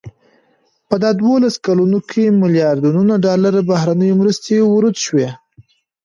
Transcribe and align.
په 0.87 0.95
دا 1.03 1.11
دولسو 1.23 1.59
کلونو 1.65 1.99
کې 2.09 2.23
ملیاردونو 2.41 3.13
ډالرو 3.25 3.61
بهرنیو 3.69 4.19
مرستو 4.21 4.55
ورود 4.73 4.95
شو. 5.05 5.15